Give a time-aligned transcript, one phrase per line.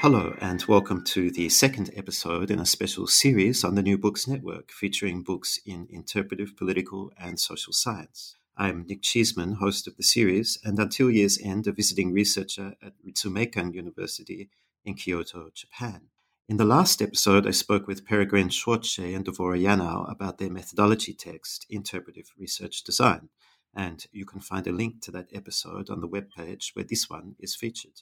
[0.00, 4.26] Hello, and welcome to the second episode in a special series on the New Books
[4.26, 8.34] Network featuring books in interpretive, political, and social science.
[8.56, 12.94] I'm Nick Cheesman, host of the series, and until year's end, a visiting researcher at
[13.06, 14.48] Ritsumeikan University
[14.86, 16.06] in Kyoto, Japan.
[16.48, 21.12] In the last episode, I spoke with Peregrine Schwartz-Shea and Dvora Yanow about their methodology
[21.12, 23.28] text, Interpretive Research Design,
[23.76, 27.36] and you can find a link to that episode on the webpage where this one
[27.38, 28.00] is featured.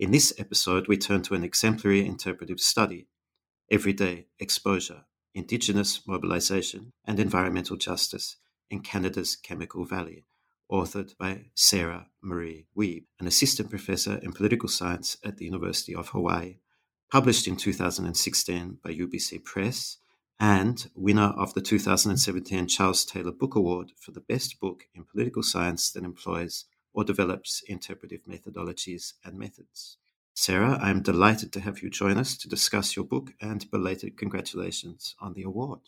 [0.00, 3.08] In this episode, we turn to an exemplary interpretive study
[3.70, 8.36] Everyday Exposure, Indigenous Mobilization and Environmental Justice
[8.70, 10.24] in Canada's Chemical Valley,
[10.72, 16.08] authored by Sarah Marie Wiebe, an assistant professor in political science at the University of
[16.08, 16.60] Hawaii,
[17.12, 19.98] published in 2016 by UBC Press,
[20.38, 25.42] and winner of the 2017 Charles Taylor Book Award for the best book in political
[25.42, 29.98] science that employs or develops interpretive methodologies and methods.
[30.34, 35.14] Sarah, I'm delighted to have you join us to discuss your book and belated congratulations
[35.20, 35.80] on the award.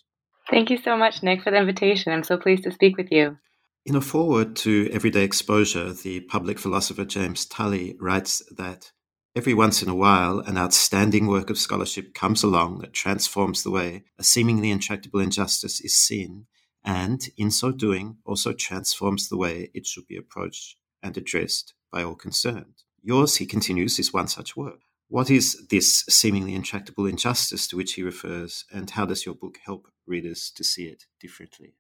[0.50, 2.12] Thank you so much, Nick, for the invitation.
[2.12, 3.38] I'm so pleased to speak with you.
[3.86, 8.92] In a foreword to Everyday Exposure, the public philosopher James Tully writes that
[9.34, 13.70] every once in a while an outstanding work of scholarship comes along that transforms the
[13.70, 16.46] way a seemingly intractable injustice is seen,
[16.84, 22.02] and in so doing also transforms the way it should be approached and addressed by
[22.02, 22.84] all concerned.
[23.02, 24.80] Yours, he continues, is one such work.
[25.08, 29.58] What is this seemingly intractable injustice to which he refers, and how does your book
[29.64, 31.74] help readers to see it differently?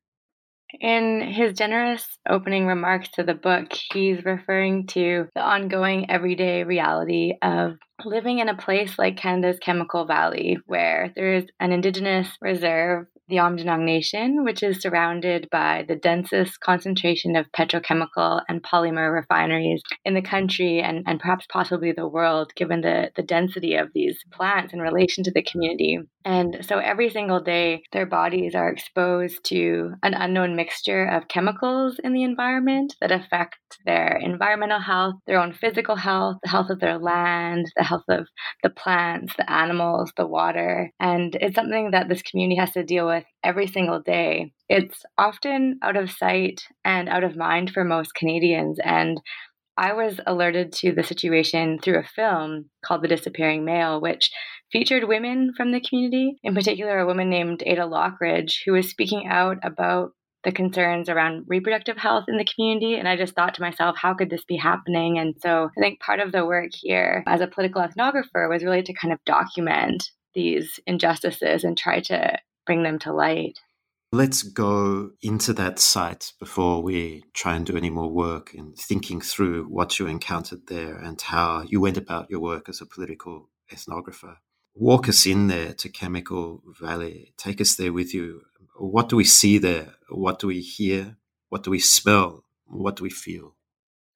[0.80, 7.34] In his generous opening remarks to the book, he's referring to the ongoing everyday reality
[7.42, 13.06] of living in a place like Canada's Chemical Valley, where there is an Indigenous reserve
[13.28, 19.82] the Aamjiwnaang Nation, which is surrounded by the densest concentration of petrochemical and polymer refineries
[20.04, 24.18] in the country and, and perhaps possibly the world, given the, the density of these
[24.32, 25.98] plants in relation to the community.
[26.24, 31.98] And so every single day, their bodies are exposed to an unknown mixture of chemicals
[32.02, 33.56] in the environment that affect
[33.86, 38.26] their environmental health, their own physical health, the health of their land, the health of
[38.62, 40.90] the plants, the animals, the water.
[41.00, 43.11] And it's something that this community has to deal with
[43.42, 44.52] every single day.
[44.68, 48.78] It's often out of sight and out of mind for most Canadians.
[48.82, 49.20] And
[49.76, 54.30] I was alerted to the situation through a film called The Disappearing Male, which
[54.70, 59.26] featured women from the community, in particular, a woman named Ada Lockridge, who was speaking
[59.26, 60.12] out about
[60.44, 62.96] the concerns around reproductive health in the community.
[62.96, 65.18] And I just thought to myself, how could this be happening?
[65.18, 68.82] And so I think part of the work here as a political ethnographer was really
[68.82, 73.60] to kind of document these injustices and try to bring them to light.
[74.12, 79.20] Let's go into that site before we try and do any more work in thinking
[79.22, 83.48] through what you encountered there and how you went about your work as a political
[83.72, 84.36] ethnographer.
[84.74, 87.32] Walk us in there to Chemical Valley.
[87.38, 88.42] Take us there with you
[88.76, 89.94] what do we see there?
[90.08, 91.16] What do we hear?
[91.50, 92.44] What do we smell?
[92.66, 93.54] What do we feel?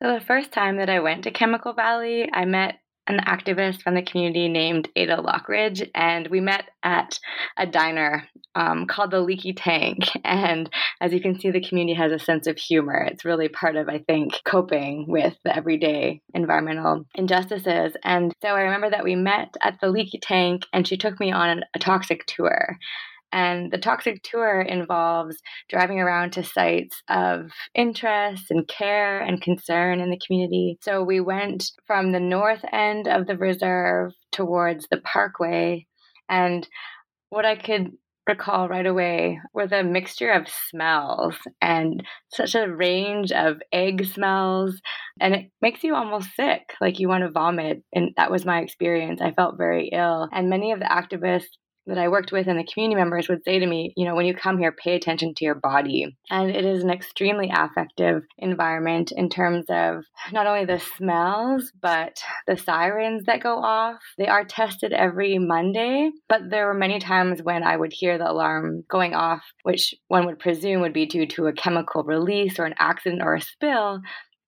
[0.03, 3.95] So, the first time that I went to Chemical Valley, I met an activist from
[3.95, 7.19] the community named Ada Lockridge, and we met at
[7.57, 10.05] a diner um, called the Leaky Tank.
[10.25, 10.69] And
[11.01, 12.97] as you can see, the community has a sense of humor.
[13.11, 17.97] It's really part of, I think, coping with the everyday environmental injustices.
[18.03, 21.33] And so I remember that we met at the Leaky Tank, and she took me
[21.33, 22.79] on a toxic tour.
[23.33, 25.37] And the toxic tour involves
[25.69, 30.79] driving around to sites of interest and care and concern in the community.
[30.83, 35.87] So we went from the north end of the reserve towards the parkway.
[36.29, 36.67] And
[37.31, 37.93] what I could
[38.27, 42.03] recall right away were the mixture of smells and
[42.33, 44.81] such a range of egg smells.
[45.21, 47.83] And it makes you almost sick, like you want to vomit.
[47.93, 49.21] And that was my experience.
[49.21, 50.29] I felt very ill.
[50.33, 51.57] And many of the activists
[51.87, 54.27] that I worked with and the community members would say to me, you know, when
[54.27, 56.17] you come here, pay attention to your body.
[56.31, 62.23] And it is an extremely affective environment in terms of not only the smells, but
[62.47, 64.01] the sirens that go off.
[64.19, 68.31] They are tested every Monday, but there were many times when I would hear the
[68.31, 72.65] alarm going off, which one would presume would be due to a chemical release or
[72.65, 74.01] an accident or a spill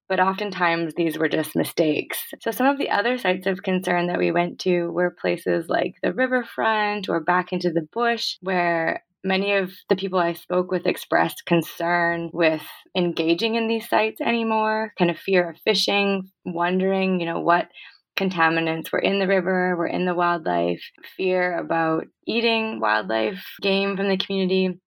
[0.09, 2.19] but oftentimes these were just mistakes.
[2.41, 5.95] So, some of the other sites of concern that we went to were places like
[6.01, 10.87] the riverfront or back into the bush, where many of the people I spoke with
[10.87, 12.63] expressed concern with
[12.95, 17.67] engaging in these sites anymore, kind of fear of fishing, wondering, you know, what
[18.17, 20.83] contaminants were in the river, were in the wildlife,
[21.15, 24.79] fear about eating wildlife, game from the community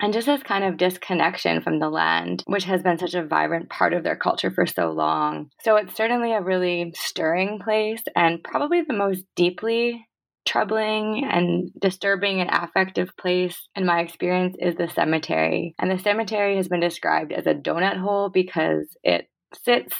[0.00, 3.68] and just this kind of disconnection from the land, which has been such a vibrant
[3.70, 5.50] part of their culture for so long.
[5.60, 10.06] So it's certainly a really stirring place and probably the most deeply
[10.46, 15.74] troubling and disturbing and affective place in my experience is the cemetery.
[15.78, 19.94] And the cemetery has been described as a donut hole because it sits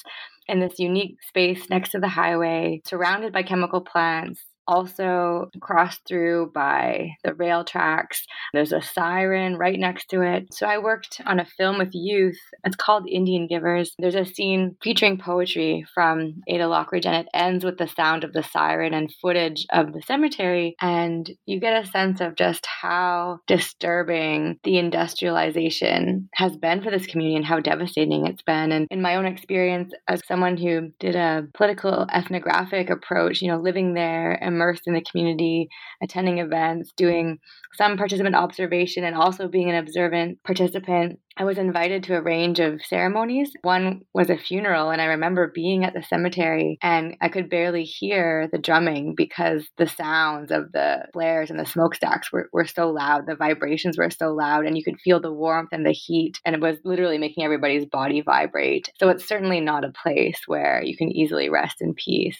[0.49, 6.51] in this unique space next to the highway, surrounded by chemical plants, also crossed through
[6.55, 8.25] by the rail tracks.
[8.53, 10.53] There's a siren right next to it.
[10.53, 12.39] So I worked on a film with youth.
[12.65, 13.95] It's called Indian Givers.
[13.99, 18.33] There's a scene featuring poetry from Ada Lockridge, and it ends with the sound of
[18.33, 20.75] the siren and footage of the cemetery.
[20.81, 27.07] And you get a sense of just how disturbing the industrialization has been for this
[27.07, 28.73] community and how devastating it's been.
[28.73, 33.59] And in my own experience, as someone who did a political ethnographic approach, you know,
[33.59, 35.69] living there and immersed in the community,
[36.03, 37.39] attending events, doing
[37.75, 41.19] some participant observation, and also being an observant participant.
[41.39, 43.53] I was invited to a range of ceremonies.
[43.63, 47.85] One was a funeral, and I remember being at the cemetery and I could barely
[47.85, 52.91] hear the drumming because the sounds of the flares and the smokestacks were, were so
[52.91, 53.27] loud.
[53.27, 56.55] The vibrations were so loud, and you could feel the warmth and the heat, and
[56.55, 58.93] it was literally making everybody's body vibrate.
[58.99, 62.39] So it's certainly not a place where you can easily rest in peace.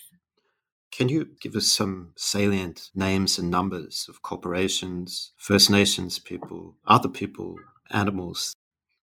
[0.93, 7.09] Can you give us some salient names and numbers of corporations, First Nations people, other
[7.09, 7.57] people,
[7.91, 8.55] animals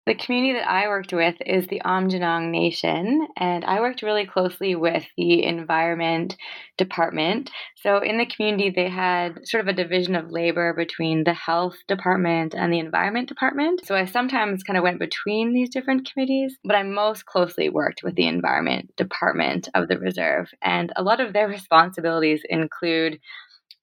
[0.10, 4.74] the community that I worked with is the Aamjiwnaang Nation, and I worked really closely
[4.74, 6.36] with the Environment
[6.80, 7.52] Department.
[7.76, 11.76] So, in the community, they had sort of a division of labor between the Health
[11.88, 13.86] Department and the Environment Department.
[13.86, 18.02] So, I sometimes kind of went between these different committees, but I most closely worked
[18.02, 20.50] with the Environment Department of the Reserve.
[20.64, 23.20] And a lot of their responsibilities include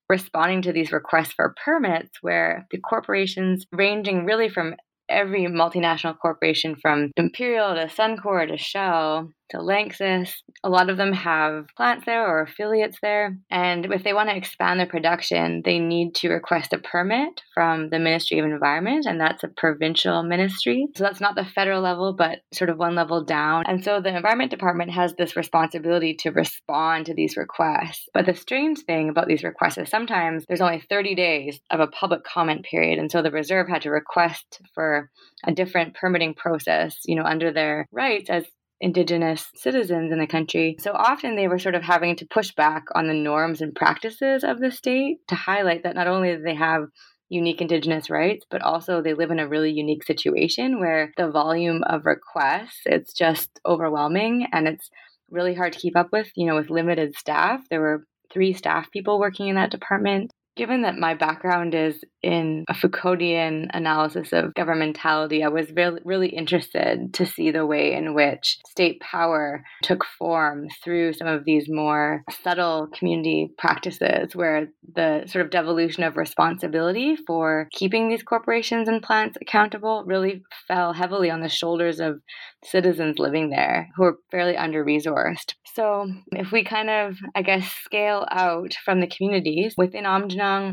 [0.08, 4.74] responding to these requests for permits where the corporations ranging really from
[5.08, 10.32] every multinational corporation from Imperial to Suncor to Shell to Lanxess.
[10.64, 13.36] A lot of them have plants there or affiliates there.
[13.50, 17.90] And if they want to expand their production, they need to request a permit from
[17.90, 20.86] the Ministry of Environment, and that's a provincial ministry.
[20.96, 23.64] So that's not the federal level, but sort of one level down.
[23.66, 28.08] And so the Environment Department has this responsibility to respond to these requests.
[28.12, 31.86] But the strange thing about these requests is sometimes there's only 30 days of a
[31.86, 32.98] public comment period.
[32.98, 35.10] And so the reserve had to request for
[35.44, 38.44] a different permitting process, you know, under their rights as
[38.80, 40.76] indigenous citizens in the country.
[40.80, 44.44] So often they were sort of having to push back on the norms and practices
[44.44, 46.88] of the state to highlight that not only do they have
[47.28, 51.82] unique indigenous rights but also they live in a really unique situation where the volume
[51.84, 54.90] of requests it's just overwhelming and it's
[55.28, 58.90] really hard to keep up with you know with limited staff there were three staff
[58.92, 64.54] people working in that department Given that my background is in a Foucauldian analysis of
[64.54, 70.04] governmentality, I was really, really interested to see the way in which state power took
[70.18, 76.16] form through some of these more subtle community practices, where the sort of devolution of
[76.16, 82.20] responsibility for keeping these corporations and plants accountable really fell heavily on the shoulders of
[82.64, 85.54] citizens living there who are fairly under resourced.
[85.74, 90.06] So, if we kind of, I guess, scale out from the communities within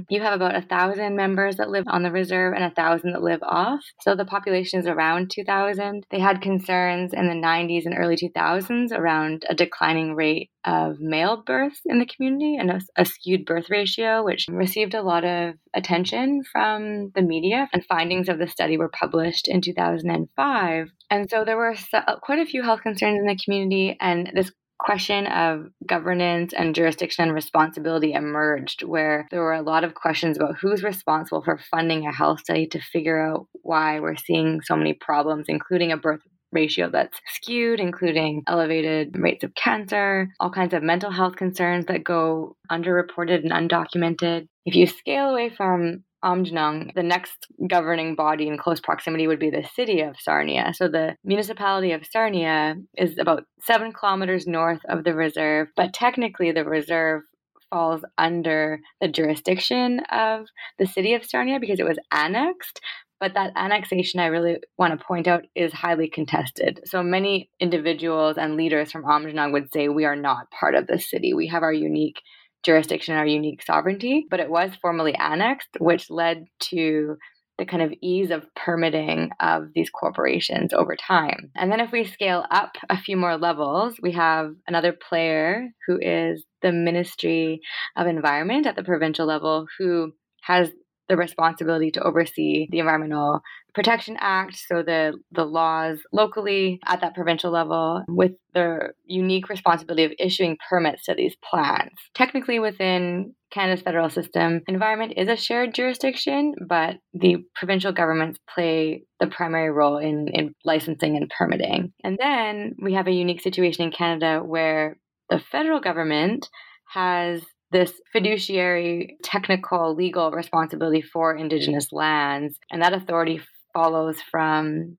[0.09, 3.21] You have about a thousand members that live on the reserve and a thousand that
[3.21, 3.81] live off.
[4.01, 6.05] So, the population is around 2,000.
[6.09, 11.43] They had concerns in the 90s and early 2000s around a declining rate of male
[11.45, 15.55] births in the community and a, a, skewed birth ratio, which received a lot of
[15.73, 17.67] attention from the media.
[17.73, 20.87] And findings of the study were published in 2005.
[21.09, 21.75] And so there were
[22.21, 24.51] quite a few health concerns in the community, and this
[24.83, 30.37] question of governance and jurisdiction and responsibility emerged, where there were a lot of questions
[30.37, 34.75] about who's responsible for funding a health study to figure out why we're seeing so
[34.75, 36.21] many problems, including a birth
[36.51, 42.03] ratio that's skewed, including elevated rates of cancer, all kinds of mental health concerns that
[42.03, 44.47] go underreported and undocumented.
[44.65, 49.49] If you scale away from Aamjiwnaang, the next governing body in close proximity would be
[49.49, 50.73] the city of Sarnia.
[50.73, 56.51] So the municipality of Sarnia is about seven kilometers north of the reserve, but technically
[56.51, 57.23] the reserve
[57.69, 60.45] falls under the jurisdiction of
[60.77, 62.79] the city of Sarnia because it was annexed.
[63.19, 66.81] But that annexation, I really want to point out, is highly contested.
[66.85, 70.99] So many individuals and leaders from Aamjiwnaang would say, We are not part of the
[70.99, 71.33] city.
[71.33, 72.21] We have our unique
[72.63, 77.17] jurisdiction, our unique sovereignty, but it was formally annexed, which led to
[77.57, 81.51] the kind of ease of permitting of these corporations over time.
[81.55, 85.99] And then if we scale up a few more levels, we have another player who
[86.01, 87.61] is the Ministry
[87.95, 90.71] of Environment at the provincial level who has
[91.09, 93.41] the responsibility to oversee the Environmental
[93.73, 100.03] Protection Act, so the, the laws locally at that provincial level, with the unique responsibility
[100.03, 101.95] of issuing permits to these plants.
[102.13, 109.03] Technically, within Canada's federal system, environment is a shared jurisdiction, but the provincial governments play
[109.19, 111.93] the primary role in, in licensing and permitting.
[112.03, 114.97] And then we have a unique situation in Canada where
[115.29, 116.47] the federal government
[116.93, 117.41] has
[117.73, 122.57] this fiduciary, technical, legal responsibility for Indigenous lands.
[122.71, 123.41] And that authority
[123.73, 124.97] follows from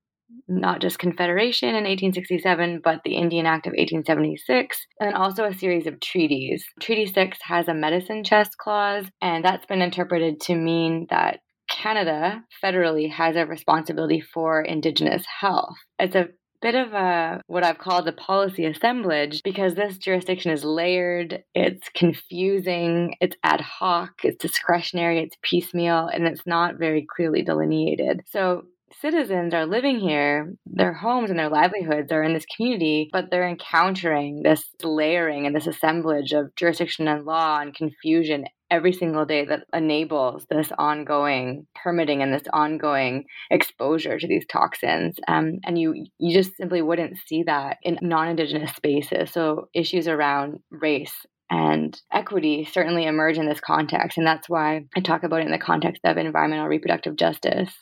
[0.48, 5.86] not just Confederation in 1867, but the Indian Act of 1876, and also a series
[5.86, 6.64] of treaties.
[6.80, 11.40] Treaty 6 has a medicine chest clause, and that's been interpreted to mean that
[11.70, 15.76] Canada federally has a responsibility for Indigenous health.
[15.98, 16.28] It's a
[16.64, 21.90] bit of a what I've called a policy assemblage because this jurisdiction is layered, it's
[21.94, 28.22] confusing, it's ad hoc, it's discretionary, it's piecemeal, and it's not very clearly delineated.
[28.30, 28.62] So
[29.00, 33.46] citizens are living here, their homes and their livelihoods are in this community, but they're
[33.46, 39.44] encountering this layering and this assemblage of jurisdiction and law and confusion every single day
[39.44, 45.16] that enables this ongoing permitting and this ongoing exposure to these toxins.
[45.28, 49.30] Um, and you you just simply wouldn't see that in non-indigenous spaces.
[49.30, 51.14] So issues around race
[51.50, 54.18] and equity certainly emerge in this context.
[54.18, 57.72] And that's why I talk about it in the context of environmental reproductive justice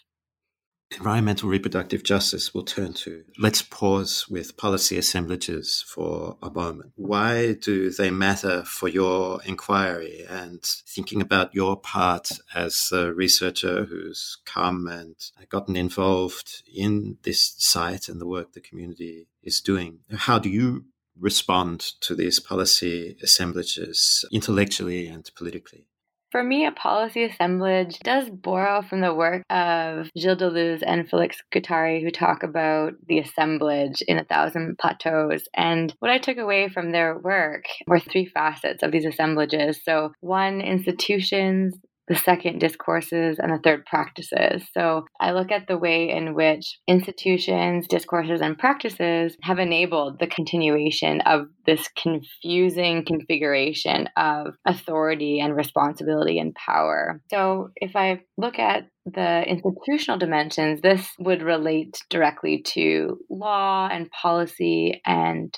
[0.97, 3.25] environmental reproductive justice we'll turn to.
[3.39, 6.93] Let's pause with policy assemblages for a moment.
[6.97, 13.85] Why do they matter for your inquiry and thinking about your part as a researcher
[13.85, 15.17] who's come and
[15.49, 20.01] gotten involved in this site and the work the community is doing?
[20.13, 20.87] How do you
[21.19, 25.87] respond to these policy assemblages intellectually and politically?
[26.33, 31.37] For me, a policy assemblage does borrow from the work of Gilles Deleuze and Felix
[31.53, 35.47] Guattari, who talk about the assemblage in A Thousand Plateaus.
[35.55, 39.85] And what I took away from their work were three facets of these assemblages.
[39.85, 41.77] So, one, institutions,
[42.09, 44.65] the second discourses and the third practices.
[44.77, 50.27] So I look at the way in which institutions, discourses, and practices have enabled the
[50.27, 57.21] continuation of this confusing configuration of authority and responsibility and power.
[57.31, 64.11] So if I look at the institutional dimensions, this would relate directly to law and
[64.11, 65.57] policy and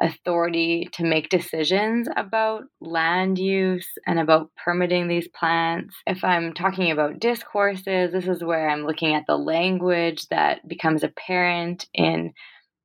[0.00, 5.94] authority to make decisions about land use and about permitting these plants.
[6.06, 11.02] If I'm talking about discourses, this is where I'm looking at the language that becomes
[11.02, 12.32] apparent in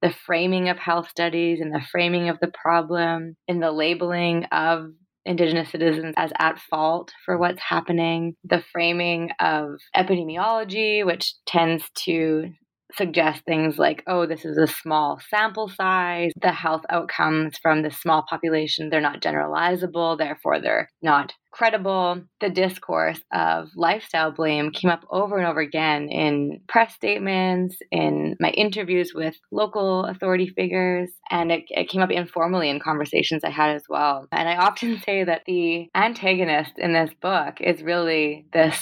[0.01, 4.91] the framing of health studies and the framing of the problem, in the labeling of
[5.23, 12.51] Indigenous citizens as at fault for what's happening, the framing of epidemiology, which tends to
[12.95, 16.31] suggest things like, oh, this is a small sample size.
[16.41, 22.21] The health outcomes from the small population, they're not generalizable, therefore they're not credible.
[22.39, 28.35] The discourse of lifestyle blame came up over and over again in press statements, in
[28.39, 33.49] my interviews with local authority figures, and it, it came up informally in conversations I
[33.49, 34.27] had as well.
[34.31, 38.79] And I often say that the antagonist in this book is really this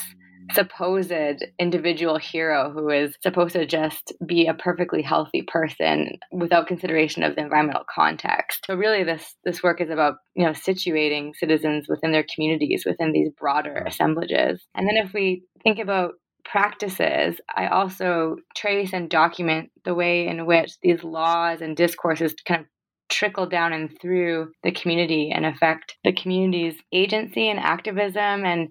[0.54, 1.12] supposed
[1.60, 7.36] individual hero who is supposed to just be a perfectly healthy person without consideration of
[7.36, 8.66] the environmental context.
[8.66, 13.12] So really this this work is about, you know, situating citizens within their communities within
[13.12, 14.66] these broader assemblages.
[14.76, 16.14] And then if we think about
[16.46, 22.62] practices, I also trace and document the way in which these laws and discourses kind
[22.62, 22.68] of
[23.10, 28.46] trickle down and through the community and affect the community's agency and activism.
[28.46, 28.70] And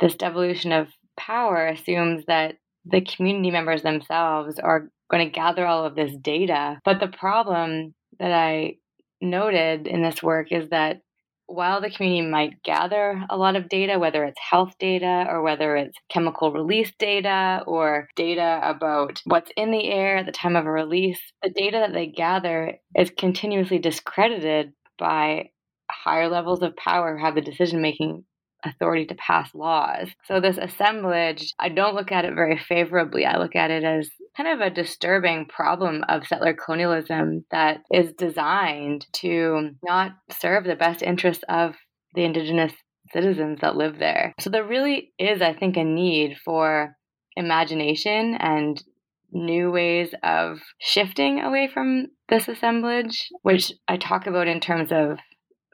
[0.00, 5.84] this devolution of power assumes that the community members themselves are going to gather all
[5.84, 6.80] of this data.
[6.84, 8.76] But the problem that I
[9.20, 11.00] noted in this work is that
[11.46, 15.76] while the community might gather a lot of data, whether it's health data or whether
[15.76, 20.66] it's chemical release data or data about what's in the air at the time of
[20.66, 25.48] a release, the data that they gather is continuously discredited by
[25.90, 28.24] higher levels of power who have the decision making
[28.64, 30.08] authority to pass laws.
[30.26, 33.24] So, this assemblage, I don't look at it very favorably.
[33.24, 38.12] I look at it as kind of a disturbing problem of settler colonialism that is
[38.12, 41.74] designed to not serve the best interests of
[42.14, 42.72] the indigenous
[43.12, 44.34] citizens that live there.
[44.40, 46.96] So, there really is, I think, a need for
[47.36, 48.82] imagination and
[49.30, 55.18] new ways of shifting away from this assemblage, which I talk about in terms of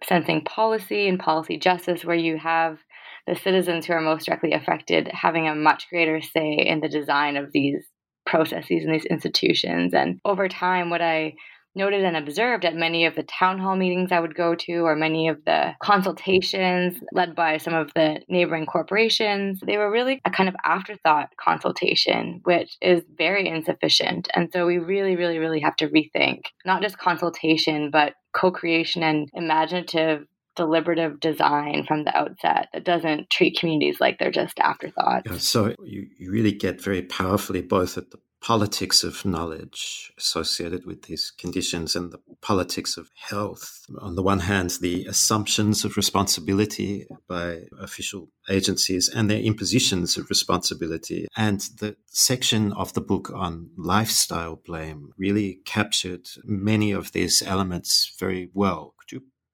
[0.06, 2.78] sensing policy and policy justice, where you have
[3.26, 7.36] the citizens who are most directly affected having a much greater say in the design
[7.36, 7.86] of these
[8.26, 9.94] processes and these institutions.
[9.94, 11.34] And over time, what I
[11.74, 14.94] noted and observed at many of the town hall meetings I would go to, or
[14.94, 20.30] many of the consultations led by some of the neighboring corporations, they were really a
[20.30, 24.28] kind of afterthought consultation, which is very insufficient.
[24.34, 29.02] And so we really, really, really have to rethink not just consultation, but co creation
[29.02, 30.26] and imaginative
[30.56, 35.28] deliberative design from the outset that doesn't treat communities like they're just afterthoughts.
[35.30, 40.84] Yeah, so you, you really get very powerfully both at the politics of knowledge associated
[40.84, 43.86] with these conditions and the politics of health.
[44.02, 50.28] On the one hand, the assumptions of responsibility by official agencies and their impositions of
[50.28, 51.26] responsibility.
[51.38, 58.14] And the section of the book on lifestyle blame really captured many of these elements
[58.18, 58.93] very well.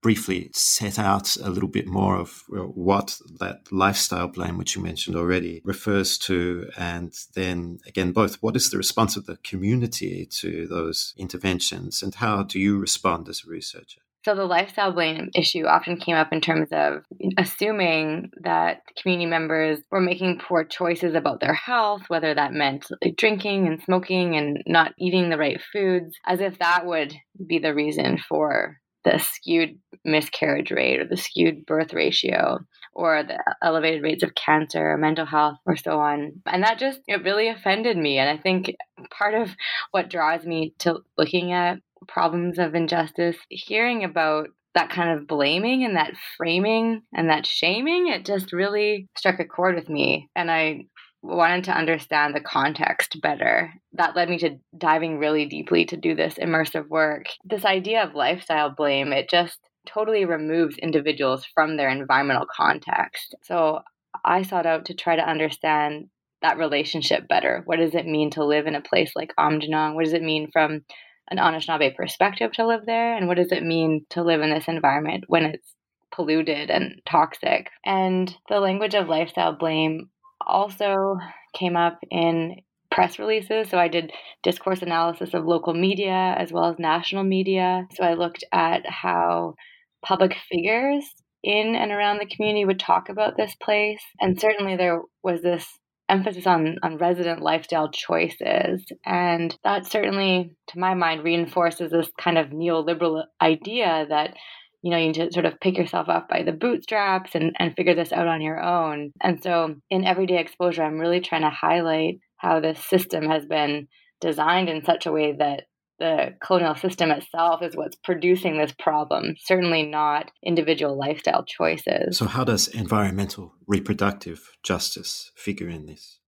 [0.02, 4.82] Briefly set out a little bit more of uh, what that lifestyle blame, which you
[4.82, 10.26] mentioned already, refers to, and then again, both what is the response of the community
[10.26, 14.00] to those interventions, and how do you respond as a researcher?
[14.22, 17.04] So, the lifestyle blame issue often came up in terms of
[17.38, 22.86] assuming that community members were making poor choices about their health, whether that meant
[23.16, 27.14] drinking and smoking and not eating the right foods, as if that would
[27.46, 32.58] be the reason for the skewed miscarriage rate or the skewed birth ratio
[32.92, 36.32] or the elevated rates of cancer or mental health or so on.
[36.46, 38.18] And that just it really offended me.
[38.18, 38.74] And I think
[39.10, 39.50] part of
[39.90, 45.84] what draws me to looking at problems of injustice, hearing about that kind of blaming
[45.84, 50.28] and that framing and that shaming, it just really struck a chord with me.
[50.36, 50.86] And I
[51.22, 53.74] wanted to understand the context better.
[53.92, 57.26] That led me to diving really deeply to do this immersive work.
[57.44, 63.34] This idea of lifestyle blame, it just totally removes individuals from their environmental context.
[63.42, 63.80] So
[64.24, 66.08] I sought out to try to understand
[66.42, 67.62] that relationship better.
[67.66, 69.94] What does it mean to live in a place like Aamjiwnaang?
[69.94, 70.84] What does it mean from
[71.30, 73.14] an Anishinaabe perspective to live there?
[73.14, 75.74] And what does it mean to live in this environment when it's
[76.12, 77.68] polluted and toxic?
[77.84, 80.08] And the language of lifestyle blame
[80.46, 81.18] also
[81.54, 82.56] came up in
[82.90, 83.68] press releases.
[83.68, 87.86] So I did discourse analysis of local media as well as national media.
[87.94, 89.54] So I looked at how
[90.02, 91.04] public figures
[91.42, 94.02] in and around the community would talk about this place.
[94.20, 95.66] And certainly there was this
[96.08, 98.84] emphasis on, on resident lifestyle choices.
[99.06, 104.34] And that certainly, to my mind, reinforces this kind of neoliberal idea that
[104.82, 107.76] you know, you need to sort of pick yourself up by the bootstraps and, and
[107.76, 109.12] figure this out on your own.
[109.20, 113.88] And so in everyday exposure, I'm really trying to highlight how this system has been
[114.20, 115.64] designed in such a way that
[115.98, 122.16] the colonial system itself is what's producing this problem, certainly not individual lifestyle choices.
[122.16, 126.18] So, how does environmental reproductive justice figure in this?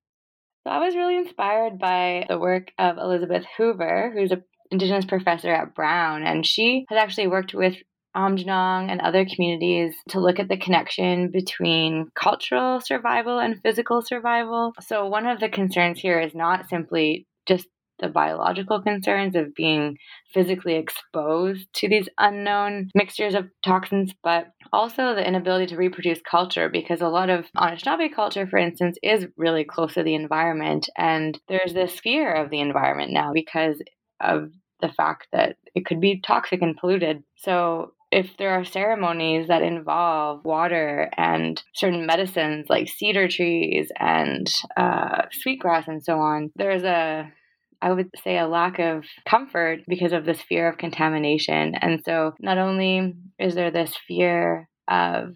[0.65, 5.53] So, I was really inspired by the work of Elizabeth Hoover, who's an Indigenous professor
[5.53, 7.77] at Brown, and she has actually worked with
[8.17, 14.73] Aamjiwnaang and other communities to look at the connection between cultural survival and physical survival.
[14.81, 17.67] So, one of the concerns here is not simply just
[18.03, 19.97] the biological concerns of being
[20.35, 26.69] physically exposed to these unknown mixtures of toxins, but also the inability to reproduce culture
[26.69, 30.89] because a lot of Anishinaabe culture, for instance, is really close to the environment.
[30.99, 33.81] And there's this fear of the environment now because
[34.21, 37.23] of the fact that it could be toxic and polluted.
[37.37, 44.53] So if there are ceremonies that involve water and certain medicines like cedar trees and
[44.77, 47.33] uh, sweetgrass and so on, there's a
[47.85, 51.75] I would say, a lack of comfort because of this fear of contamination.
[51.75, 55.35] And so, not only is there this fear of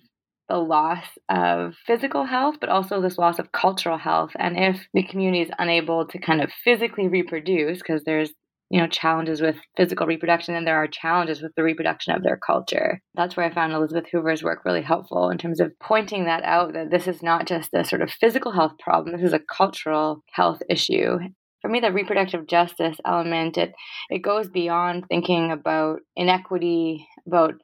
[0.49, 4.31] the loss of physical health, but also this loss of cultural health.
[4.39, 8.33] And if the community is unable to kind of physically reproduce, because there's
[8.71, 12.37] you know challenges with physical reproduction and there are challenges with the reproduction of their
[12.37, 13.01] culture.
[13.15, 16.73] That's where i found elizabeth hoover's work really helpful in terms of pointing that out
[16.73, 20.23] that this is not just a sort of physical health problem this is a cultural
[20.33, 21.19] health issue.
[21.63, 23.73] For me the reproductive justice element it
[24.11, 27.55] it goes beyond thinking about inequity about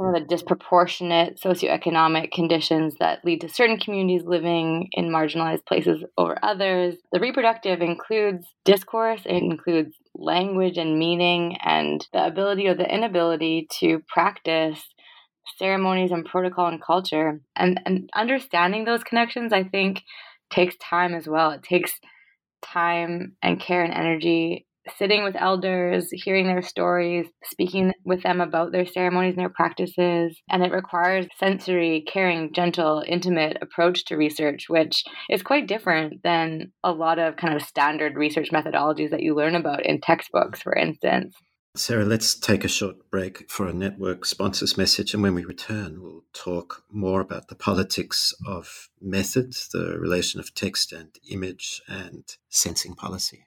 [0.00, 6.02] some of the disproportionate socioeconomic conditions that lead to certain communities living in marginalized places
[6.16, 6.96] over others.
[7.12, 13.68] The reproductive includes discourse, it includes language and meaning, and the ability or the inability
[13.80, 14.82] to practice
[15.58, 17.40] ceremonies and protocol and culture.
[17.54, 20.00] And, and understanding those connections, I think,
[20.50, 21.50] takes time as well.
[21.50, 21.92] It takes
[22.62, 28.72] time and care and energy sitting with elders, hearing their stories, speaking with them about
[28.72, 30.40] their ceremonies and their practices.
[30.48, 36.72] And it requires sensory, caring, gentle, intimate approach to research, which is quite different than
[36.82, 40.74] a lot of kind of standard research methodologies that you learn about in textbooks, for
[40.74, 41.34] instance.
[41.76, 45.14] Sarah, let's take a short break for a network sponsor's message.
[45.14, 50.52] And when we return, we'll talk more about the politics of method, the relation of
[50.52, 53.46] text and image, and sensing policy.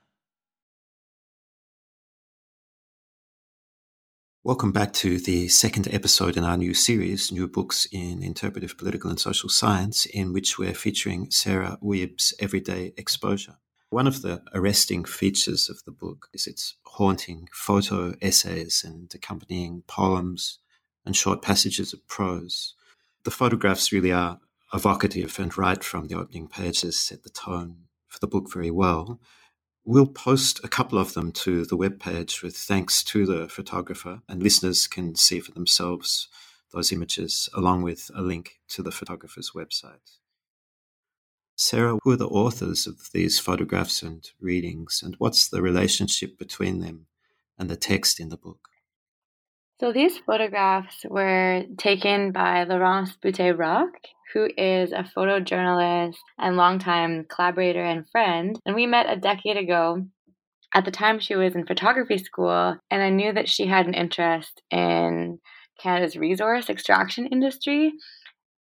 [4.43, 9.11] Welcome back to the second episode in our new series, New Books in Interpretive Political
[9.11, 13.57] and Social Science, in which we're featuring Sarah Wiebe's Everyday Exposure.
[13.91, 19.83] One of the arresting features of the book is its haunting photo essays and accompanying
[19.85, 20.57] poems
[21.05, 22.73] and short passages of prose.
[23.25, 24.39] The photographs really are
[24.73, 29.19] evocative and right from the opening pages set the tone for the book very well.
[29.83, 34.41] We'll post a couple of them to the webpage with thanks to the photographer, and
[34.41, 36.27] listeners can see for themselves
[36.71, 40.17] those images along with a link to the photographer's website.
[41.55, 46.79] Sarah, who are the authors of these photographs and readings, and what's the relationship between
[46.79, 47.07] them
[47.57, 48.70] and the text in the book?
[49.81, 53.89] So these photographs were taken by Laurence Butet-Roch,
[54.31, 58.59] who is a photojournalist and longtime collaborator and friend.
[58.63, 60.05] And we met a decade ago.
[60.71, 63.95] At the time, she was in photography school, and I knew that she had an
[63.95, 65.39] interest in
[65.81, 67.91] Canada's resource extraction industry.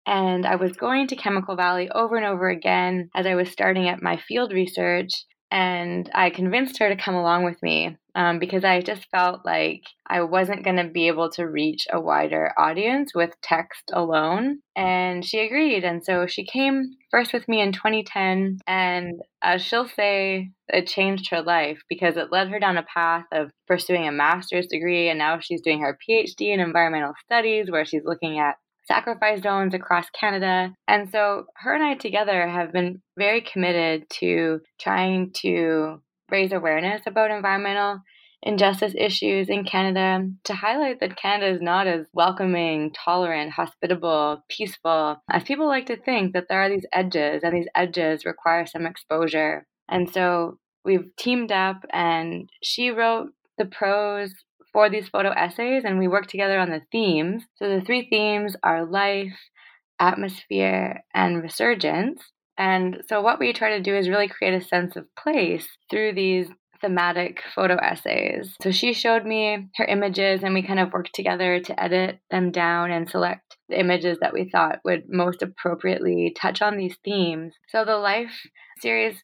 [0.06, 3.90] And I was going to Chemical Valley over and over again as I was starting
[3.90, 5.10] at my field research
[5.50, 9.82] and I convinced her to come along with me um, because I just felt like
[10.06, 14.60] I wasn't going to be able to reach a wider audience with text alone.
[14.76, 15.84] And she agreed.
[15.84, 18.58] And so she came first with me in 2010.
[18.66, 23.24] And as she'll say, it changed her life because it led her down a path
[23.32, 25.08] of pursuing a master's degree.
[25.08, 28.56] And now she's doing her PhD in environmental studies, where she's looking at
[28.90, 30.74] sacrifice zones across Canada.
[30.88, 37.02] And so her and I together have been very committed to trying to raise awareness
[37.06, 38.00] about environmental
[38.42, 45.22] injustice issues in Canada to highlight that Canada is not as welcoming, tolerant, hospitable, peaceful
[45.30, 48.86] as people like to think, that there are these edges, and these edges require some
[48.86, 49.66] exposure.
[49.88, 54.32] And so we've teamed up, and she wrote the prose
[54.72, 57.44] for these photo essays and we work together on the themes.
[57.56, 59.38] So the three themes are life,
[59.98, 62.22] atmosphere, and resurgence.
[62.56, 66.14] And so what we try to do is really create a sense of place through
[66.14, 66.48] these
[66.80, 68.54] thematic photo essays.
[68.62, 72.50] So she showed me her images and we kind of worked together to edit them
[72.50, 77.54] down and select the images that we thought would most appropriately touch on these themes.
[77.68, 78.46] So the life
[78.80, 79.22] series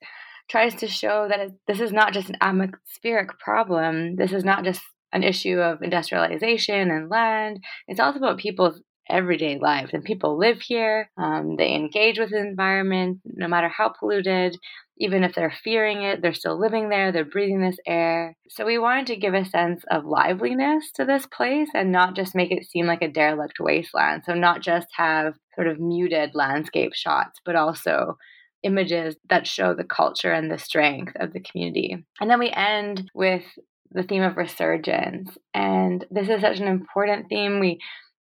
[0.49, 4.17] tries to show that this is not just an atmospheric problem.
[4.17, 7.63] This is not just an issue of industrialization and land.
[7.89, 9.91] It's also about people's everyday lives.
[9.93, 14.57] And people live here, um, they engage with the environment, no matter how polluted.
[14.99, 18.35] Even if they're fearing it, they're still living there, they're breathing this air.
[18.49, 22.35] So, we wanted to give a sense of liveliness to this place and not just
[22.35, 24.23] make it seem like a derelict wasteland.
[24.25, 28.17] So, not just have sort of muted landscape shots, but also
[28.63, 32.05] images that show the culture and the strength of the community.
[32.21, 33.45] And then we end with
[33.91, 35.37] the theme of resurgence.
[35.55, 37.61] And this is such an important theme.
[37.61, 37.79] We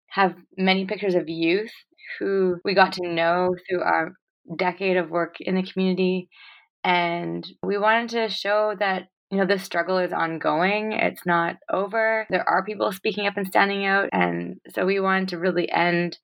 [0.10, 1.72] have many pictures of youth
[2.20, 4.14] who we got to know through our
[4.56, 6.30] decade of work in the community.
[6.84, 10.92] And we wanted to show that, you know, this struggle is ongoing.
[10.92, 12.28] It's not over.
[12.30, 14.10] There are people speaking up and standing out.
[14.12, 16.18] And so we wanted to really end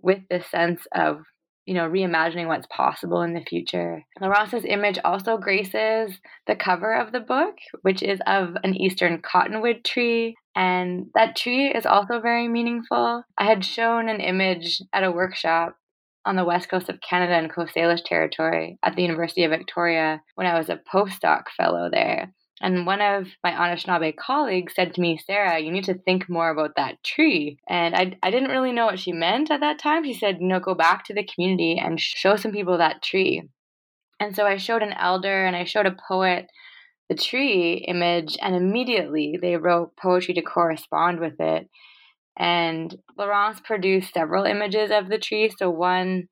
[0.00, 1.22] with this sense of
[1.66, 4.04] you know, reimagining what's possible in the future.
[4.20, 9.84] Laurence image also graces the cover of the book, which is of an eastern cottonwood
[9.84, 10.36] tree.
[10.56, 13.24] And that tree is also very meaningful.
[13.38, 15.76] I had shown an image at a workshop
[16.24, 20.20] on the west coast of Canada in Coast Salish territory at the University of Victoria
[20.34, 22.32] when I was a postdoc fellow there.
[22.62, 26.48] And one of my Anishinaabe colleagues said to me, Sarah, you need to think more
[26.48, 27.58] about that tree.
[27.68, 30.04] And I, I didn't really know what she meant at that time.
[30.04, 33.42] She said, know, go back to the community and show some people that tree.
[34.20, 36.46] And so I showed an elder and I showed a poet
[37.08, 41.68] the tree image, and immediately they wrote poetry to correspond with it.
[42.38, 45.50] And Laurence produced several images of the tree.
[45.58, 46.28] So one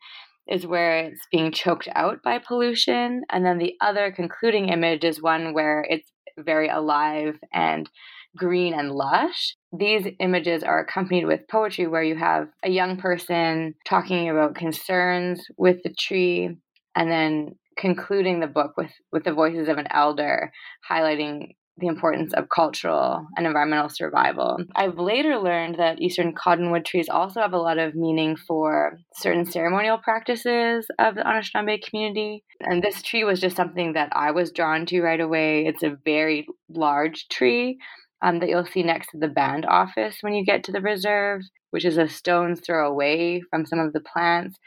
[0.49, 3.23] is where it's being choked out by pollution.
[3.31, 6.11] And then the other concluding image is one where it's
[6.45, 7.89] very alive and
[8.37, 9.57] green and lush.
[9.73, 15.45] These images are accompanied with poetry where you have a young person talking about concerns
[15.57, 16.57] with the tree
[16.95, 20.53] and then concluding the book with, with the voices of an elder
[20.89, 24.59] highlighting the importance of cultural and environmental survival.
[24.77, 29.45] I've later learned that eastern cottonwood trees also have a lot of meaning for certain
[29.45, 32.45] ceremonial practices of the Anishinaabe community.
[32.61, 35.67] And this tree was just something that I was drawn to right away.
[35.67, 37.79] It's a very large tree
[38.23, 41.43] um, that you'll see next to the band office when you get to the reserve,
[41.71, 44.59] which is a stone's throw away from some of the plants.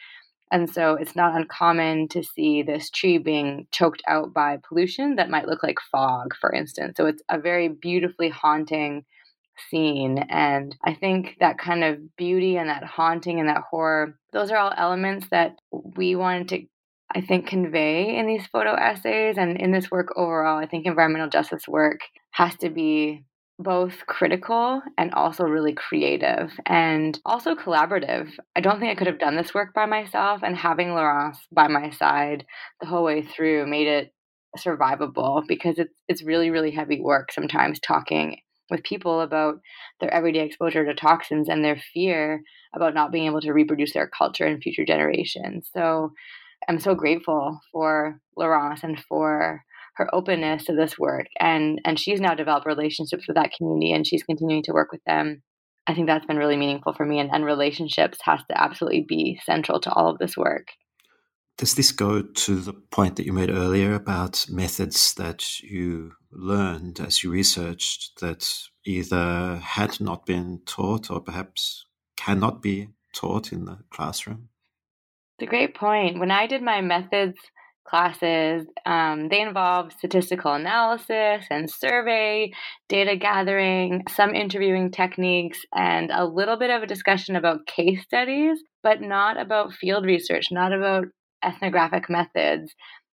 [0.54, 5.32] And so it's not uncommon to see this tree being choked out by pollution that
[5.32, 6.94] might look like fog, for instance.
[6.96, 9.04] So it's a very beautifully haunting
[9.72, 10.20] scene.
[10.30, 14.58] And I think that kind of beauty and that haunting and that horror, those are
[14.58, 16.62] all elements that we wanted to,
[17.16, 20.60] I think, convey in these photo essays and in this work overall.
[20.60, 23.24] I think environmental justice work has to be
[23.64, 28.30] both critical and also really creative and also collaborative.
[28.56, 31.68] I don't think I could have done this work by myself, and having Laurence by
[31.68, 32.46] my side
[32.82, 34.14] the whole way through made it
[34.58, 38.38] survivable because it's it's really really heavy work sometimes talking
[38.70, 39.56] with people about
[40.00, 42.42] their everyday exposure to toxins and their fear
[42.76, 45.70] about not being able to reproduce their culture in future generations.
[45.74, 46.12] So
[46.68, 49.64] I'm so grateful for Laurence and for
[49.96, 54.08] her openness to this work and and she's now developed relationships with that community and
[54.08, 55.42] she's continuing to work with them
[55.88, 59.40] i think that's been really meaningful for me and, and relationships has to absolutely be
[59.46, 60.68] central to all of this work
[61.58, 67.00] does this go to the point that you made earlier about methods that you learned
[67.00, 68.52] as you researched that
[68.86, 71.86] either had not been taught or perhaps
[72.18, 74.50] cannot be taught in the classroom?
[75.38, 76.20] It's a great point.
[76.20, 77.38] When I did my methods
[77.88, 78.66] classes.
[78.86, 82.52] Um, they involve statistical analysis and survey,
[82.90, 88.60] data gathering, some interviewing techniques, and a little bit of a discussion about case studies,
[88.82, 91.06] but not about field research, not about
[91.44, 92.74] ethnographic methods.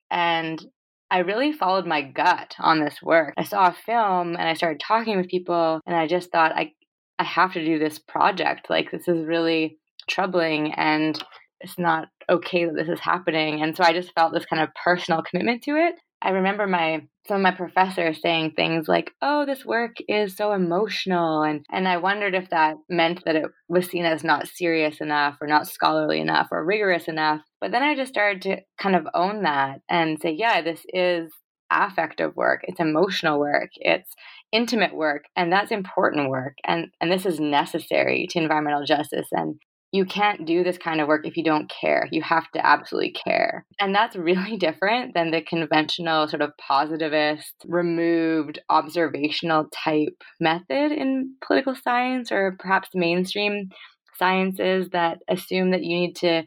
[0.10, 0.63] And
[1.12, 3.34] I really followed my gut on this work.
[3.38, 6.71] I saw a film and I started talking with people, and I just thought, I,
[7.19, 8.69] I have to do this project.
[8.69, 9.78] Like, this is really
[10.10, 10.73] troubling.
[10.73, 11.23] And
[11.62, 13.61] it's not okay that this is happening.
[13.61, 15.95] And so I just felt this kind of personal commitment to it.
[16.21, 20.53] I remember my some of my professors saying things like, "Oh, this work is so
[20.53, 25.01] emotional," and and I wondered if that meant that it was seen as not serious
[25.01, 27.41] enough, or not scholarly enough, or rigorous enough.
[27.61, 31.31] But then I just started to kind of own that and say, "Yeah, this is
[31.71, 32.61] affective work.
[32.63, 33.71] It's emotional work.
[33.75, 34.13] It's
[34.51, 36.57] intimate work, and that's important work.
[36.63, 39.55] And and this is necessary to environmental justice and
[39.95, 42.08] you can't do this kind of work if you don't care.
[42.12, 43.65] You have to absolutely care.
[43.79, 51.36] And that's really different than the conventional sort of positivist, removed, observational type method in
[51.45, 53.69] political science or perhaps mainstream
[54.17, 56.43] sciences that assume that you need to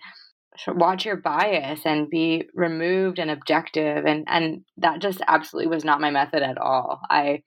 [0.69, 6.01] watch your bias and be removed and objective and and that just absolutely was not
[6.01, 7.01] my method at all.
[7.09, 7.43] I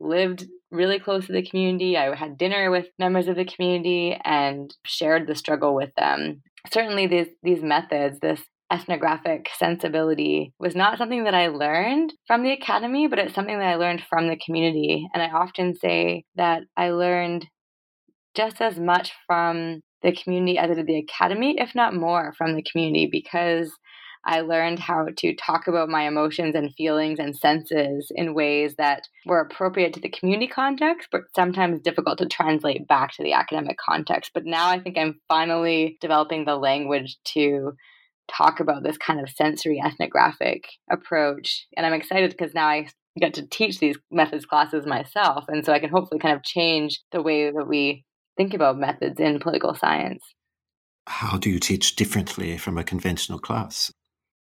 [0.00, 1.96] lived really close to the community.
[1.96, 6.42] I had dinner with members of the community and shared the struggle with them.
[6.72, 8.40] Certainly, these, these methods, this
[8.72, 13.68] ethnographic sensibility, was not something that I learned from the academy, but it's something that
[13.68, 15.06] I learned from the community.
[15.14, 17.46] And I often say that I learned
[18.34, 22.54] just as much from the community as I did the academy, if not more from
[22.54, 23.72] the community, because
[24.26, 29.06] I learned how to talk about my emotions and feelings and senses in ways that
[29.26, 33.76] were appropriate to the community context, but sometimes difficult to translate back to the academic
[33.78, 34.30] context.
[34.32, 37.72] But now I think I'm finally developing the language to
[38.32, 41.66] talk about this kind of sensory ethnographic approach.
[41.76, 45.44] And I'm excited because now I get to teach these methods classes myself.
[45.48, 48.04] And so I can hopefully kind of change the way that we
[48.36, 50.24] think about methods in political science.
[51.06, 53.92] How do you teach differently from a conventional class?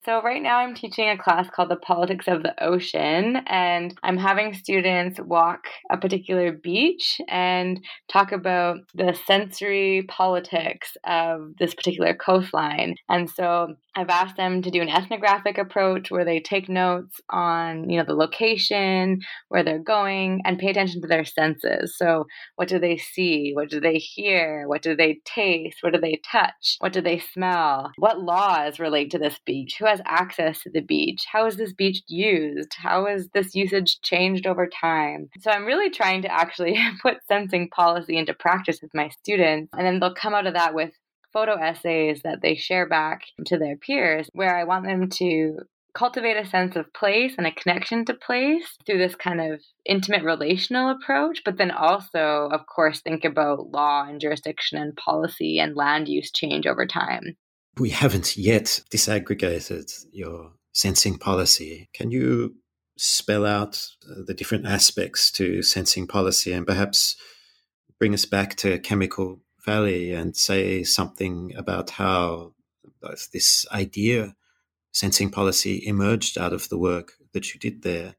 [0.09, 4.17] So, right now I'm teaching a class called The Politics of the Ocean, and I'm
[4.17, 12.15] having students walk a particular beach and talk about the sensory politics of this particular
[12.15, 12.95] coastline.
[13.11, 17.91] And so, I've asked them to do an ethnographic approach where they take notes on,
[17.91, 21.97] you know, the location, where they're going, and pay attention to their senses.
[21.97, 23.51] So, what do they see?
[23.55, 24.69] What do they hear?
[24.69, 25.79] What do they taste?
[25.81, 26.77] What do they touch?
[26.79, 27.91] What do they smell?
[27.97, 29.77] What laws relate to this beach?
[29.81, 31.25] Who has access to the beach?
[31.33, 32.75] How is this beach used?
[32.77, 35.29] How has this usage changed over time?
[35.41, 39.85] So, I'm really trying to actually put sensing policy into practice with my students, and
[39.85, 40.93] then they'll come out of that with
[41.33, 45.59] photo essays that they share back to their peers, where I want them to
[45.95, 50.23] cultivate a sense of place and a connection to place through this kind of intimate
[50.23, 55.75] relational approach, but then also, of course, think about law and jurisdiction and policy and
[55.75, 57.37] land use change over time.
[57.79, 61.89] We haven't yet disaggregated your sensing policy.
[61.93, 62.57] Can you
[62.97, 67.17] spell out uh, the different aspects to sensing policy and perhaps
[67.99, 72.55] bring us back to chemical Valley and say something about how
[73.03, 74.35] uh, this idea,
[74.93, 78.17] sensing policy, emerged out of the work that you did there,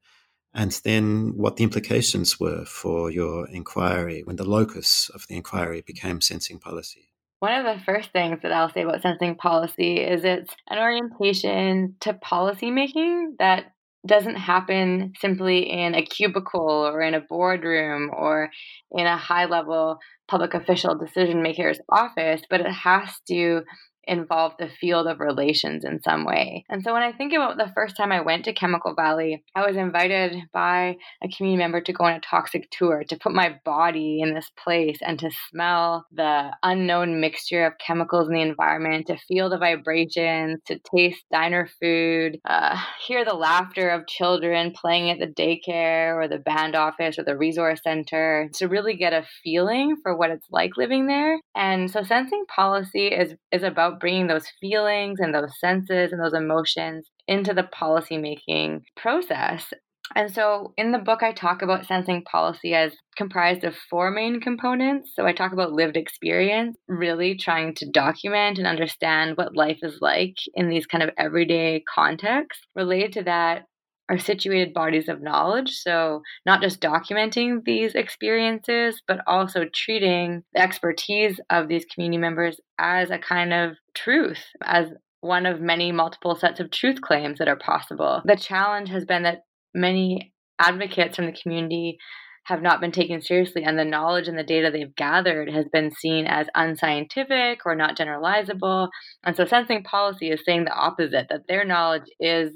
[0.53, 5.81] and then what the implications were for your inquiry when the locus of the inquiry
[5.81, 7.05] became sensing policy.
[7.39, 11.95] One of the first things that I'll say about sensing policy is it's an orientation
[12.01, 13.73] to policymaking that
[14.05, 18.49] doesn't happen simply in a cubicle or in a boardroom or
[18.91, 23.61] in a high level public official decision maker's office, but it has to
[24.05, 26.65] involve the field of relations in some way.
[26.69, 29.65] And so when I think about the first time I went to Chemical Valley, I
[29.65, 33.59] was invited by a community member to go on a toxic tour, to put my
[33.65, 39.07] body in this place and to smell the unknown mixture of chemicals in the environment,
[39.07, 45.09] to feel the vibrations, to taste diner food, uh, hear the laughter of children playing
[45.09, 49.25] at the daycare or the band office or the resource center, to really get a
[49.43, 51.39] feeling for what it's like living there.
[51.55, 56.33] And so sensing policy is, is about bringing those feelings and those senses and those
[56.33, 59.71] emotions into the policymaking process.
[60.15, 64.41] And so in the book, I talk about sensing policy as comprised of four main
[64.41, 65.11] components.
[65.15, 69.99] So I talk about lived experience, really trying to document and understand what life is
[70.01, 72.63] like in these kind of everyday contexts.
[72.75, 73.65] Related to that,
[74.09, 75.71] are situated bodies of knowledge.
[75.71, 82.59] So, not just documenting these experiences, but also treating the expertise of these community members
[82.79, 84.87] as a kind of truth, as
[85.21, 88.21] one of many multiple sets of truth claims that are possible.
[88.25, 89.43] The challenge has been that
[89.73, 91.97] many advocates from the community
[92.45, 95.91] have not been taken seriously, and the knowledge and the data they've gathered has been
[95.91, 98.89] seen as unscientific or not generalizable.
[99.23, 102.53] And so, sensing policy is saying the opposite that their knowledge is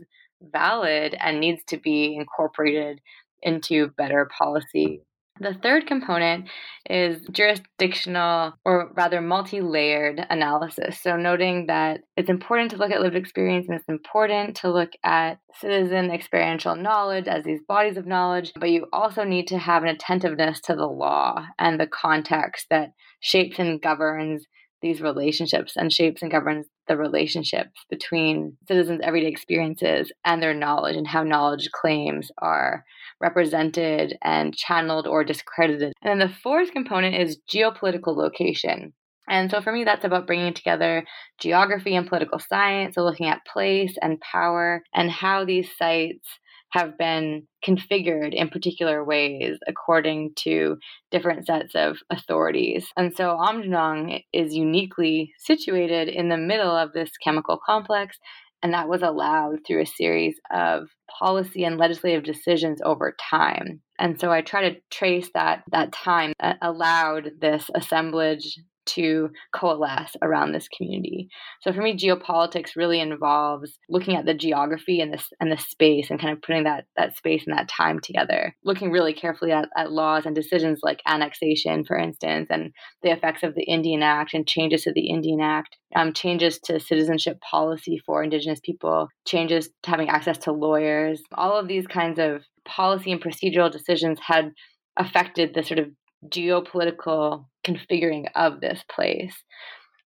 [0.52, 3.02] valid and needs to be incorporated
[3.42, 5.02] into better policy.
[5.40, 6.48] The third component
[6.88, 11.02] is jurisdictional or rather multi layered analysis.
[11.02, 14.92] So, noting that it's important to look at lived experience and it's important to look
[15.04, 19.82] at citizen experiential knowledge as these bodies of knowledge, but you also need to have
[19.82, 24.46] an attentiveness to the law and the context that shapes and governs
[24.84, 30.96] these relationships and shapes and governs the relationships between citizens' everyday experiences and their knowledge
[30.96, 32.84] and how knowledge claims are
[33.20, 35.94] represented and channeled or discredited.
[36.04, 38.94] And then the fourth component is geopolitical location.
[39.30, 41.06] And so for me, that's about bringing together
[41.40, 46.28] geography and political science, so looking at place and power and how these sites
[46.74, 50.76] have been configured in particular ways according to
[51.12, 52.88] different sets of authorities.
[52.98, 58.18] And so Aamjiwnaang is uniquely situated in the middle of this chemical complex,
[58.64, 60.88] and that was allowed through a series of
[61.20, 63.82] policy and legislative decisions over time.
[64.00, 70.16] And so I try to trace that that time that allowed this assemblage to coalesce
[70.22, 71.30] around this community.
[71.62, 76.10] So for me, geopolitics really involves looking at the geography and this and the space
[76.10, 78.56] and kind of putting that that space and that time together.
[78.64, 82.72] Looking really carefully at, at laws and decisions like annexation, for instance, and
[83.02, 86.80] the effects of the Indian Act and changes to the Indian Act, um, changes to
[86.80, 91.22] citizenship policy for Indigenous people, changes to having access to lawyers.
[91.34, 94.52] All of these kinds of policy and procedural decisions had
[94.98, 95.88] affected the sort of
[96.30, 99.36] geopolitical configuring of this place.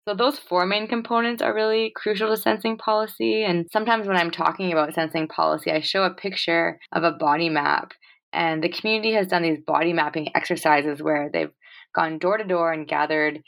[0.07, 3.43] So, those four main components are really crucial to sensing policy.
[3.45, 7.49] And sometimes when I'm talking about sensing policy, I show a picture of a body
[7.49, 7.93] map.
[8.33, 11.53] And the community has done these body mapping exercises where they've
[11.95, 13.43] gone door to door and gathered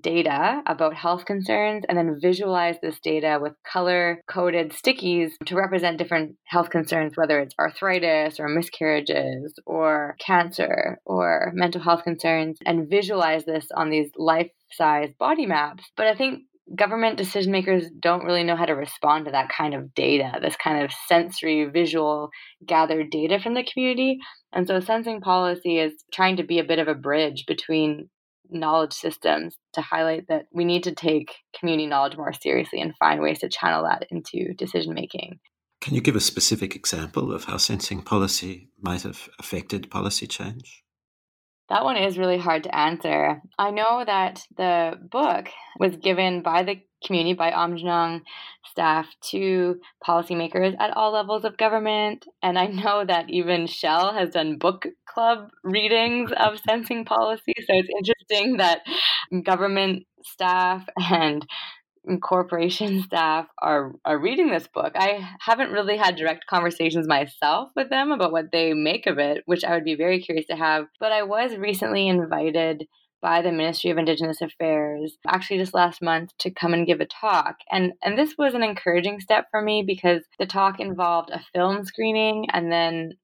[0.00, 5.98] data about health concerns and then visualize this data with color coded stickies to represent
[5.98, 12.90] different health concerns, whether it's arthritis or miscarriages or cancer or mental health concerns, and
[12.90, 15.84] visualize this on these life size body maps.
[15.96, 16.42] But I think
[16.74, 20.56] government decision makers don't really know how to respond to that kind of data, this
[20.56, 22.30] kind of sensory, visual,
[22.64, 24.18] gathered data from the community.
[24.52, 28.08] And so, sensing policy is trying to be a bit of a bridge between
[28.50, 33.20] knowledge systems to highlight that we need to take community knowledge more seriously and find
[33.20, 35.38] ways to channel that into decision making.
[35.80, 40.82] Can you give a specific example of how sensing policy might have affected policy change?
[41.68, 43.42] That one is really hard to answer.
[43.58, 45.48] I know that the book
[45.78, 48.22] was given by the community, by Aamjiwnaang
[48.64, 52.24] staff to policymakers at all levels of government.
[52.42, 57.54] And I know that even Shell has done book club readings of sensing policy.
[57.58, 58.82] So it's interesting that
[59.44, 61.44] government staff and
[62.20, 64.92] corporation staff are are reading this book.
[64.94, 69.42] I haven't really had direct conversations myself with them about what they make of it,
[69.46, 70.86] which I would be very curious to have.
[71.00, 72.86] But I was recently invited
[73.22, 77.06] by the Ministry of Indigenous Affairs actually just last month to come and give a
[77.06, 77.56] talk.
[77.70, 81.84] And and this was an encouraging step for me because the talk involved a film
[81.84, 83.14] screening and then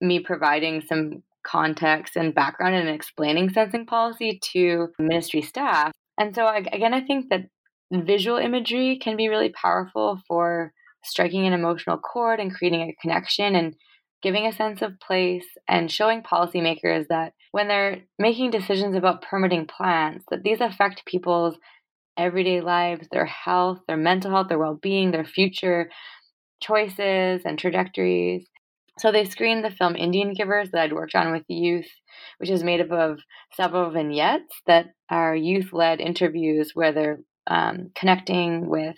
[0.00, 5.92] me providing some context and background and explaining sensing policy to ministry staff.
[6.18, 7.46] And so again I think that
[7.92, 10.72] visual imagery can be really powerful for
[11.04, 13.74] striking an emotional chord and creating a connection and
[14.22, 19.66] giving a sense of place and showing policymakers that when they're making decisions about permitting
[19.66, 21.56] plants that these affect people's
[22.16, 25.88] everyday lives their health their mental health their well-being their future
[26.60, 28.44] choices and trajectories.
[28.98, 31.88] So they screened the film indian givers that i'd worked on with youth
[32.38, 33.20] which is made up of
[33.54, 38.96] several vignettes that are youth-led interviews where they're um, connecting with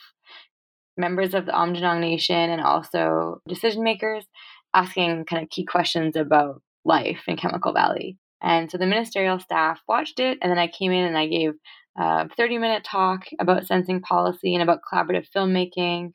[0.97, 4.27] members of the Aamjiwnaang Nation and also decision makers,
[4.75, 8.19] asking kind of key questions about life in Chemical Valley.
[8.43, 11.53] And so the ministerial staff watched it, and then I came in and I gave
[11.99, 16.13] a 30 minute talk about sensing policy and about collaborative filmmaking,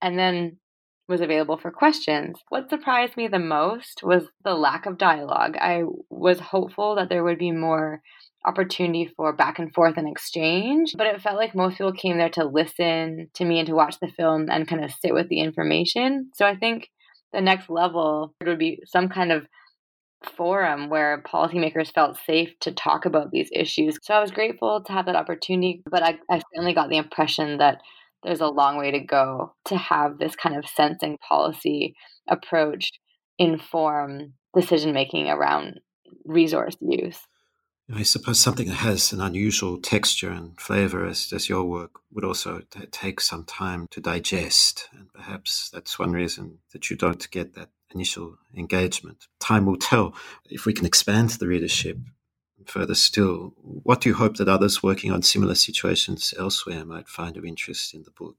[0.00, 0.58] and then
[1.08, 2.40] was available for questions.
[2.48, 5.56] What surprised me the most was the lack of dialogue.
[5.60, 8.02] I was hopeful that there would be more
[8.46, 10.94] opportunity for back and forth and exchange.
[10.96, 13.96] But it felt like most people came there to listen to me and to watch
[14.00, 16.30] the film and kind of sit with the information.
[16.34, 16.88] So I think
[17.32, 19.46] the next level would be some kind of
[20.36, 23.98] forum where policymakers felt safe to talk about these issues.
[24.02, 27.58] So I was grateful to have that opportunity, but I, I certainly got the impression
[27.58, 27.80] that
[28.22, 31.94] there's a long way to go to have this kind of sensing policy
[32.28, 32.90] approach
[33.38, 35.80] inform decision making around
[36.24, 37.20] resource use.
[37.94, 42.24] I suppose something that has an unusual texture and flavor, as, as your work, would
[42.24, 44.88] also t- take some time to digest.
[44.92, 49.28] And perhaps that's one reason that you don't get that initial engagement.
[49.38, 50.14] Time will tell.
[50.50, 51.98] If we can expand the readership
[52.66, 57.36] further still, what do you hope that others working on similar situations elsewhere might find
[57.36, 58.36] of interest in the book?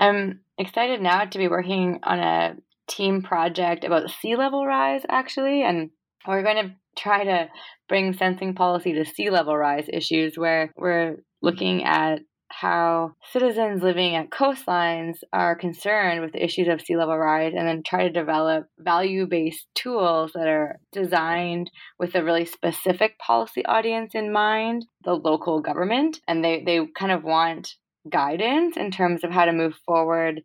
[0.00, 2.56] I'm excited now to be working on a
[2.88, 5.62] team project about sea level rise, actually.
[5.62, 5.90] And
[6.26, 7.48] we're going to try to
[7.88, 12.20] bring sensing policy to sea level rise issues where we're looking at
[12.50, 17.68] how citizens living at coastlines are concerned with the issues of sea level rise and
[17.68, 23.64] then try to develop value based tools that are designed with a really specific policy
[23.66, 26.20] audience in mind, the local government.
[26.26, 27.74] And they, they kind of want
[28.10, 30.40] guidance in terms of how to move forward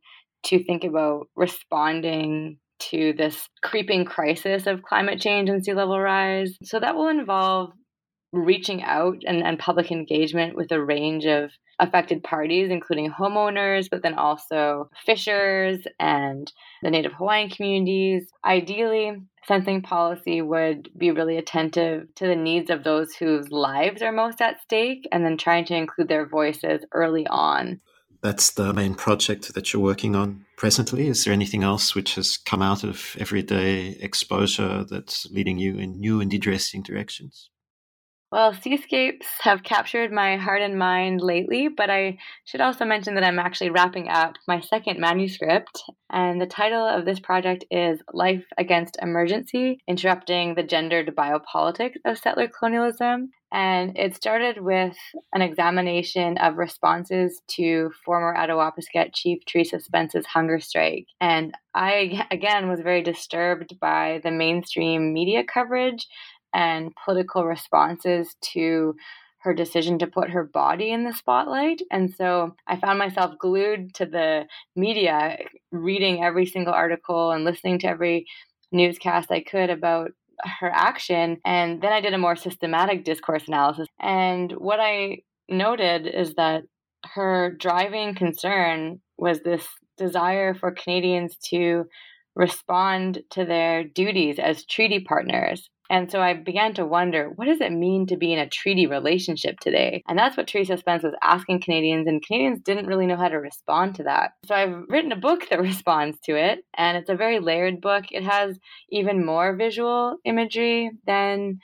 [0.45, 2.57] to think about responding
[2.89, 6.57] to this creeping crisis of climate change and sea level rise.
[6.63, 7.71] So that will involve
[8.33, 14.01] reaching out and, and public engagement with a range of affected parties, including homeowners, but
[14.01, 18.27] then also fishers and the Native Hawaiian communities.
[18.43, 24.11] Ideally, sensing policy would be really attentive to the needs of those whose lives are
[24.11, 27.81] most at stake and then trying to include their voices early on.
[28.23, 31.09] That's the main project that you're working on presently.
[31.09, 35.99] Is there anything else which has come out of everyday exposure that's leading you in
[35.99, 37.49] new and interesting directions?
[38.31, 43.25] Well, seascapes have captured my heart and mind lately, but I should also mention that
[43.25, 45.83] I'm actually wrapping up my second manuscript.
[46.09, 52.17] And the title of this project is Life Against Emergency Interrupting the Gendered Biopolitics of
[52.17, 53.31] Settler Colonialism.
[53.53, 54.97] And it started with
[55.31, 61.05] an examination of responses to former Attawapiskat Chief Theresa Spence's hunger strike.
[61.21, 66.07] And I, again, was very disturbed by the mainstream media coverage
[66.51, 68.95] and political responses to
[69.43, 71.81] her decision to put her body in the spotlight.
[71.91, 74.45] And so I found myself glued to the
[74.75, 75.37] media,
[75.71, 78.25] reading every single article and listening to every
[78.71, 80.11] newscast I could about
[80.59, 81.37] her action.
[81.45, 83.87] And then I did a more systematic discourse analysis.
[83.99, 85.19] And what I
[85.49, 86.63] noted is that
[87.13, 89.65] her driving concern was this
[89.97, 91.85] desire for Canadians to
[92.35, 97.61] respond to their duties as treaty partners and so I began to wonder, what does
[97.61, 100.03] it mean to be in a treaty relationship today?
[100.07, 103.37] And that's what Theresa Spence was asking Canadians, and Canadians didn't really know how to
[103.37, 104.31] respond to that.
[104.45, 108.05] So I've written a book that responds to it, and it's a very layered book.
[108.11, 108.57] It has
[108.89, 111.59] even more visual imagery than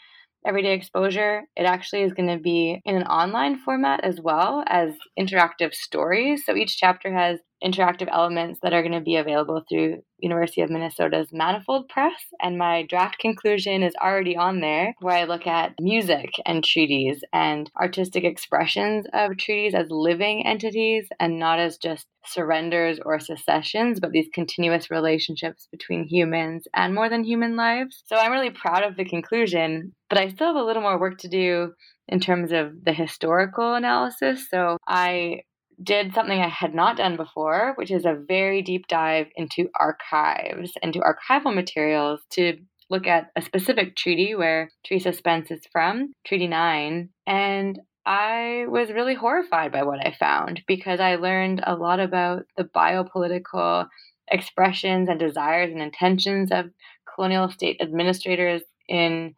[0.46, 1.44] everyday exposure.
[1.56, 6.46] It actually is going to be in an online format as well as interactive stories.
[6.46, 10.70] So each chapter has interactive elements that are going to be available through University of
[10.70, 12.22] Minnesota's Manifold Press.
[12.42, 17.24] And my draft conclusion is already on there, where I look at music and treaties
[17.34, 24.00] and artistic expressions of treaties as living entities and not as just surrenders or secessions,
[24.00, 28.04] but these continuous relationships between humans and more than human lives.
[28.06, 31.18] So I'm really proud of the conclusion, but I still have a little more work
[31.20, 31.74] to do
[32.08, 34.50] in terms of the historical analysis.
[34.50, 35.42] So I
[35.82, 40.74] did something I had not done before, which is a very deep dive into archives,
[40.82, 42.58] into archival materials to
[42.90, 47.10] look at a specific treaty where Theresa Spence is from, Treaty 9.
[47.28, 52.44] And I was really horrified by what I found because I learned a lot about
[52.58, 53.88] the biopolitical
[54.32, 56.66] expressions and desires and intentions of
[57.14, 59.36] colonial state administrators in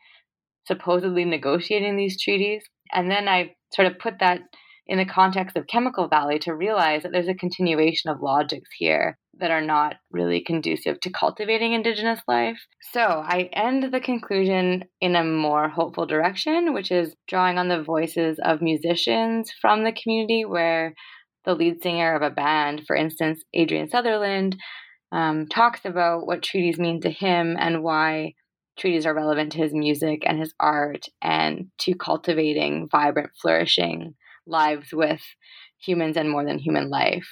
[0.65, 2.63] supposedly negotiating these treaties.
[2.93, 4.41] And then I sort of put that
[4.88, 9.17] in the context of Chemical Valley to realize that there's a continuation of logics here
[9.39, 12.59] that are not really conducive to cultivating Indigenous life.
[12.91, 17.84] So I end the conclusion in a more hopeful direction, which is drawing on the
[17.84, 20.93] voices of musicians from the community where
[21.45, 24.57] the lead singer of a band, for instance, Adrian Sutherland,
[25.11, 28.34] um, talks about what treaties mean to him and why
[28.77, 34.15] treaties are relevant to his music and his art and to cultivating vibrant, flourishing
[34.45, 35.21] lives with
[35.79, 37.27] humans and more than human life.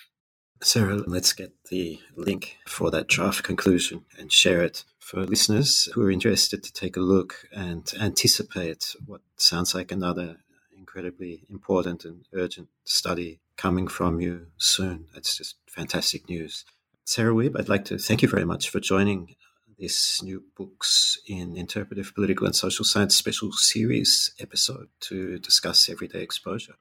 [0.61, 6.03] Sarah, let's get the link for that draft conclusion and share it for listeners who
[6.03, 10.37] are interested to take a look and anticipate what sounds like another
[10.77, 15.05] incredibly important and urgent study coming from you soon.
[15.13, 16.65] That's just fantastic news.
[17.05, 19.35] Sarah Wiebe, I'd like to thank you very much for joining
[19.79, 26.21] this new Books in Interpretive Political and Social Science special series episode to discuss everyday
[26.21, 26.75] exposure.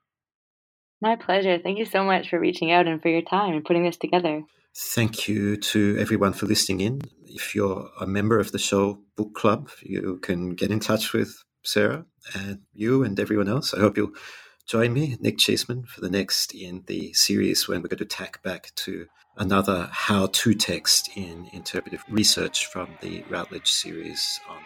[1.01, 1.59] My pleasure.
[1.59, 4.43] Thank you so much for reaching out and for your time and putting this together.
[4.77, 7.03] Thank you to everyone for listening in.
[7.25, 11.45] If you're a member of the show book club, you can get in touch with
[11.63, 13.75] Sarah and you and everyone else.
[13.75, 14.13] I hope you'll
[14.67, 18.43] join me, Nick Cheesman, for the next in the series when we're going to tack
[18.43, 24.59] back to another how to text in interpretive research from the Routledge series on